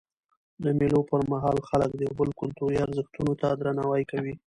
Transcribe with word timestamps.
د 0.63 0.65
مېلو 0.79 1.01
پر 1.09 1.21
مهال 1.31 1.57
خلک 1.69 1.89
د 1.95 1.99
یو 2.07 2.15
بل 2.19 2.29
کلتوري 2.39 2.77
ارزښتو 2.85 3.23
ته 3.41 3.47
درناوی 3.59 4.03
کوي. 4.11 4.33